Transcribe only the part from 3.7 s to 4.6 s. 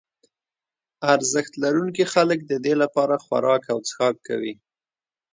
او څښاک کوي.